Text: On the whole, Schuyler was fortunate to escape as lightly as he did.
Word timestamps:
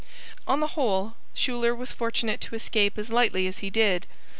On 0.47 0.61
the 0.61 0.69
whole, 0.73 1.13
Schuyler 1.35 1.75
was 1.75 1.91
fortunate 1.91 2.41
to 2.41 2.55
escape 2.55 2.97
as 2.97 3.11
lightly 3.11 3.45
as 3.45 3.59
he 3.59 3.69
did. 3.69 4.07